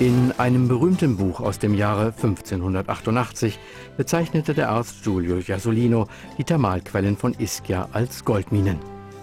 [0.00, 3.60] In einem berühmten Buch aus dem Jahre 1588
[3.96, 8.80] bezeichnete der Arzt Giulio Jasolino die Thermalquellen von Ischia als Goldminen.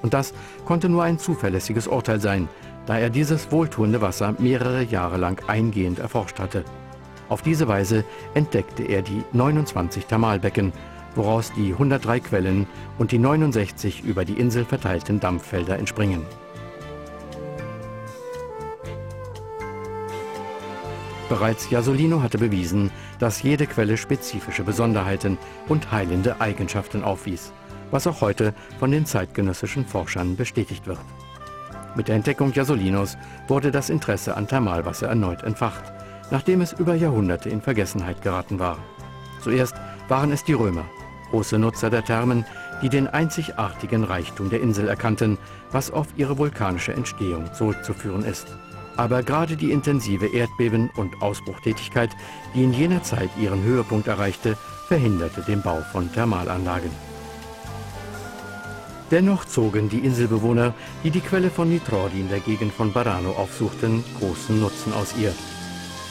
[0.00, 0.32] Und das
[0.64, 2.48] konnte nur ein zuverlässiges Urteil sein,
[2.86, 6.64] da er dieses wohltuende Wasser mehrere Jahre lang eingehend erforscht hatte.
[7.28, 8.02] Auf diese Weise
[8.32, 10.72] entdeckte er die 29 Thermalbecken,
[11.14, 16.22] woraus die 103 Quellen und die 69 über die Insel verteilten Dampffelder entspringen.
[21.28, 25.38] Bereits Jasolino hatte bewiesen, dass jede Quelle spezifische Besonderheiten
[25.68, 27.52] und heilende Eigenschaften aufwies,
[27.90, 31.00] was auch heute von den zeitgenössischen Forschern bestätigt wird.
[31.96, 33.16] Mit der Entdeckung Jasolinos
[33.48, 35.84] wurde das Interesse an Thermalwasser erneut entfacht,
[36.30, 38.78] nachdem es über Jahrhunderte in Vergessenheit geraten war.
[39.40, 39.76] Zuerst
[40.08, 40.84] waren es die Römer,
[41.30, 42.44] große Nutzer der Thermen,
[42.82, 45.38] die den einzigartigen Reichtum der Insel erkannten,
[45.70, 48.48] was auf ihre vulkanische Entstehung zurückzuführen ist.
[48.96, 52.10] Aber gerade die intensive Erdbeben- und Ausbruchtätigkeit,
[52.54, 54.56] die in jener Zeit ihren Höhepunkt erreichte,
[54.86, 56.90] verhinderte den Bau von Thermalanlagen.
[59.10, 64.02] Dennoch zogen die Inselbewohner, die die Quelle von Nitrodi in der Gegend von Barano aufsuchten,
[64.18, 65.32] großen Nutzen aus ihr.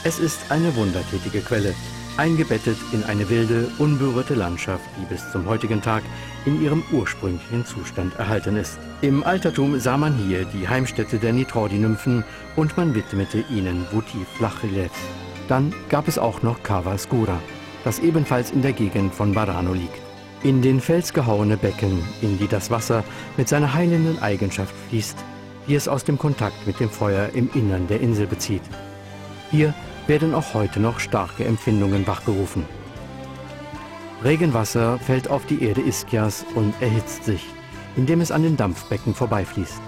[0.04, 1.74] Es ist eine wundertätige Quelle,
[2.18, 6.04] eingebettet in eine wilde, unberührte Landschaft, die bis zum heutigen Tag
[6.46, 8.78] in ihrem ursprünglichen Zustand erhalten ist.
[9.02, 12.24] Im Altertum sah man hier die Heimstätte der Nitrodi-Nymphen
[12.56, 15.00] und man widmete ihnen Votivflachreliefs.
[15.48, 17.40] Dann gab es auch noch Cava Scura,
[17.84, 20.02] das ebenfalls in der Gegend von Barano liegt.
[20.44, 23.04] In den Fels gehauene Becken, in die das Wasser
[23.38, 25.18] mit seiner heilenden Eigenschaft fließt,
[25.68, 28.64] die es aus dem Kontakt mit dem Feuer im Innern der Insel bezieht.
[29.52, 29.74] Hier
[30.08, 32.66] werden auch heute noch starke Empfindungen wachgerufen.
[34.24, 37.46] Regenwasser fällt auf die Erde Iskias und erhitzt sich,
[37.96, 39.82] indem es an den Dampfbecken vorbeifließt.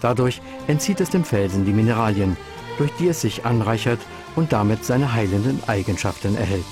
[0.00, 2.36] Dadurch entzieht es dem Felsen die Mineralien,
[2.76, 4.00] durch die es sich anreichert
[4.36, 6.64] und damit seine heilenden Eigenschaften erhält.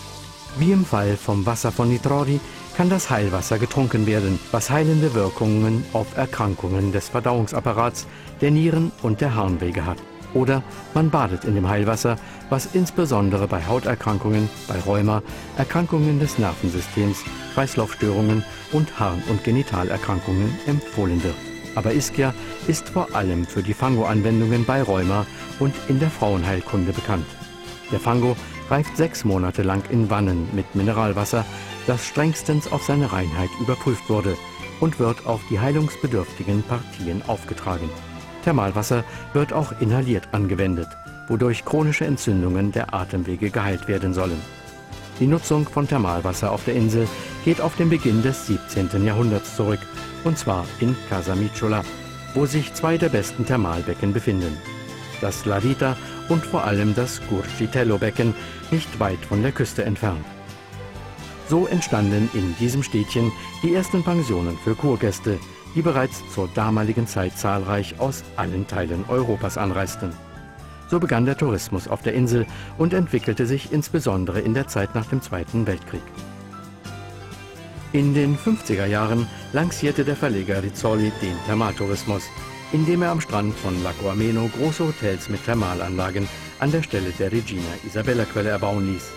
[0.58, 2.40] Wie im Fall vom Wasser von Nitrori
[2.76, 8.06] kann das Heilwasser getrunken werden, was heilende Wirkungen auf Erkrankungen des Verdauungsapparats,
[8.40, 9.98] der Nieren und der Harnwege hat.
[10.34, 10.62] Oder
[10.94, 12.16] man badet in dem Heilwasser,
[12.50, 15.22] was insbesondere bei Hauterkrankungen, bei Rheuma,
[15.56, 17.18] Erkrankungen des Nervensystems,
[17.54, 21.36] Kreislaufstörungen und Harn- und Genitalerkrankungen empfohlen wird.
[21.74, 22.34] Aber Ischia
[22.66, 25.26] ist vor allem für die Fango-Anwendungen bei Rheuma
[25.58, 27.26] und in der Frauenheilkunde bekannt.
[27.92, 28.36] Der Fango
[28.70, 31.44] reift sechs Monate lang in Wannen mit Mineralwasser,
[31.86, 34.36] das strengstens auf seine Reinheit überprüft wurde
[34.80, 37.88] und wird auf die heilungsbedürftigen Partien aufgetragen.
[38.46, 39.02] Thermalwasser
[39.32, 40.86] wird auch inhaliert angewendet,
[41.26, 44.40] wodurch chronische Entzündungen der Atemwege geheilt werden sollen.
[45.18, 47.08] Die Nutzung von Thermalwasser auf der Insel
[47.44, 49.04] geht auf den Beginn des 17.
[49.04, 49.80] Jahrhunderts zurück,
[50.22, 51.82] und zwar in Casamicciola,
[52.34, 54.56] wo sich zwei der besten Thermalbecken befinden.
[55.20, 55.96] Das La Vita
[56.28, 58.32] und vor allem das Gurcitello-Becken,
[58.70, 60.24] nicht weit von der Küste entfernt.
[61.48, 63.32] So entstanden in diesem Städtchen
[63.64, 65.40] die ersten Pensionen für Kurgäste,
[65.76, 70.10] die bereits zur damaligen Zeit zahlreich aus allen Teilen Europas anreisten.
[70.88, 72.46] So begann der Tourismus auf der Insel
[72.78, 76.02] und entwickelte sich insbesondere in der Zeit nach dem Zweiten Weltkrieg.
[77.92, 82.24] In den 50er Jahren lancierte der Verleger Rizzoli den Thermaltourismus,
[82.72, 86.26] indem er am Strand von Lago Ameno große Hotels mit Thermalanlagen
[86.58, 89.10] an der Stelle der Regina Isabella Quelle erbauen ließ.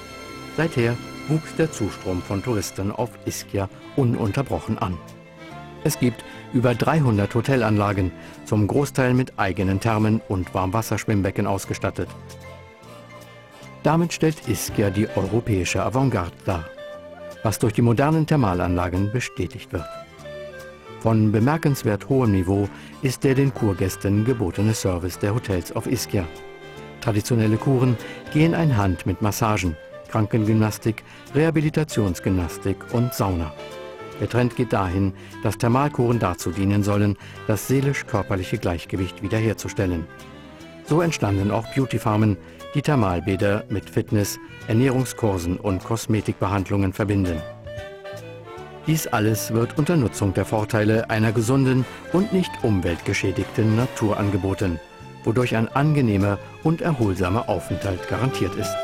[0.58, 0.97] Seither
[1.30, 4.97] wuchs der Zustrom von Touristen auf Ischia ununterbrochen an.
[5.84, 6.23] Es gibt
[6.53, 8.12] über 300 Hotelanlagen,
[8.45, 12.09] zum Großteil mit eigenen Thermen und Warmwasserschwimmbecken ausgestattet.
[13.84, 16.66] Damit stellt Ischia die europäische Avantgarde dar,
[17.44, 19.88] was durch die modernen Thermalanlagen bestätigt wird.
[21.00, 22.67] Von bemerkenswert hohem Niveau
[23.01, 26.25] ist der den Kurgästen gebotene Service der Hotels auf Ischia.
[27.00, 27.96] Traditionelle Kuren
[28.34, 29.78] gehen einhand mit Massagen,
[30.09, 31.03] Krankengymnastik,
[31.34, 33.53] Rehabilitationsgymnastik und Sauna.
[34.19, 35.13] Der Trend geht dahin,
[35.44, 37.17] dass Thermalkuren dazu dienen sollen,
[37.47, 40.05] das seelisch-körperliche Gleichgewicht wiederherzustellen.
[40.85, 42.38] So entstanden auch Beautyfarmen,
[42.73, 47.41] die Thermalbäder mit Fitness, Ernährungskursen und Kosmetikbehandlungen verbinden.
[48.88, 54.79] Dies alles wird unter Nutzung der Vorteile einer gesunden und nicht umweltgeschädigten Natur angeboten,
[55.23, 58.76] wodurch ein angenehmer und erholsamer Aufenthalt garantiert ist.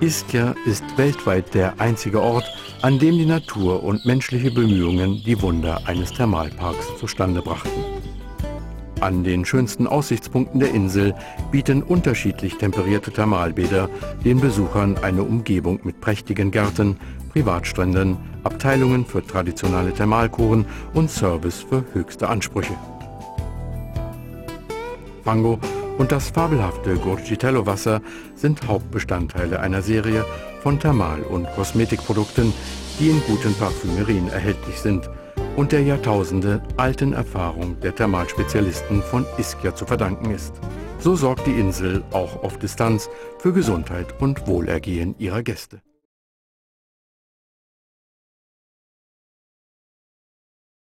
[0.00, 2.46] Ischia ist weltweit der einzige Ort,
[2.82, 7.70] an dem die Natur und menschliche Bemühungen die Wunder eines Thermalparks zustande brachten.
[9.00, 11.14] An den schönsten Aussichtspunkten der Insel
[11.50, 13.90] bieten unterschiedlich temperierte Thermalbäder
[14.24, 16.96] den Besuchern eine Umgebung mit prächtigen Gärten,
[17.32, 20.64] Privatstränden, Abteilungen für traditionelle Thermalkuren
[20.94, 22.74] und Service für höchste Ansprüche.
[25.24, 25.58] Fango
[25.98, 28.00] und das fabelhafte Gurcitello-Wasser
[28.34, 30.24] sind Hauptbestandteile einer Serie
[30.66, 32.52] von Thermal- und Kosmetikprodukten,
[32.98, 35.08] die in guten Parfümerien erhältlich sind
[35.54, 40.54] und der Jahrtausende alten Erfahrung der Thermalspezialisten von Ischia zu verdanken ist.
[40.98, 43.08] So sorgt die Insel auch auf Distanz
[43.38, 45.82] für Gesundheit und Wohlergehen ihrer Gäste.